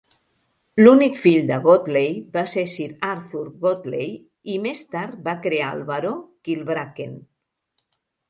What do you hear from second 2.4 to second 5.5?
ser Sir Arthur Godley, i més tard va